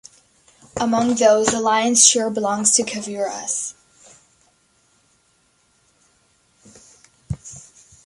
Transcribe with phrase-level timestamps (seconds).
[0.77, 3.75] Among those, the lion's share belongs to Kavouras.